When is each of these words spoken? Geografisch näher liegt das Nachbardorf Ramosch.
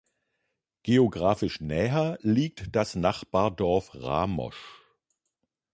Geografisch 0.81 1.61
näher 1.61 2.17
liegt 2.23 2.75
das 2.75 2.95
Nachbardorf 2.95 3.93
Ramosch. 3.93 4.81